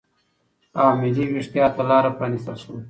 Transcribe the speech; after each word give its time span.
او 0.79 0.89
ملي 1.01 1.25
وېښتیا 1.31 1.65
ته 1.75 1.81
لاره 1.89 2.11
پرا 2.17 2.27
نستل 2.31 2.55
شوه 2.61 2.77